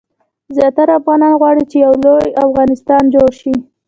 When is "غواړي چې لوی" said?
1.41-2.27